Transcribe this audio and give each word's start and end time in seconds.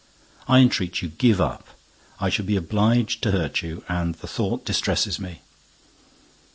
I 0.47 0.61
entreat 0.61 1.03
you, 1.03 1.09
give 1.09 1.39
up—I 1.39 2.29
should 2.31 2.47
be 2.47 2.55
obliged 2.55 3.21
to 3.21 3.29
hurt 3.29 3.61
you; 3.61 3.83
and 3.87 4.15
the 4.15 4.25
thought 4.25 4.65
distresses 4.65 5.19
me." 5.19 5.43